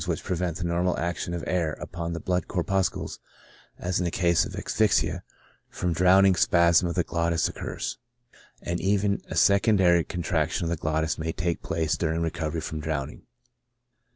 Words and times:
19 0.01 0.09
which 0.13 0.23
prevent 0.23 0.57
the 0.57 0.63
normal 0.63 0.97
action 0.99 1.31
of 1.31 1.43
air 1.45 1.73
upon 1.73 2.11
the 2.11 2.19
blood 2.19 2.47
corpuscles, 2.47 3.19
as 3.77 3.99
in 3.99 4.09
cases 4.09 4.47
of 4.51 4.55
asphyxia 4.59 5.21
from 5.69 5.93
drowning, 5.93 6.33
spasm 6.33 6.87
of 6.87 6.95
the 6.95 7.03
glottis 7.03 7.47
occurs; 7.47 7.99
and 8.63 8.81
even 8.81 9.21
a 9.29 9.35
secondary 9.35 10.03
contrac 10.03 10.49
tion 10.49 10.63
of 10.65 10.69
the 10.71 10.75
glottis 10.75 11.19
may 11.19 11.31
take 11.31 11.61
place 11.61 11.95
during 11.97 12.23
recovery 12.23 12.61
from 12.61 12.79
drowning. 12.79 13.27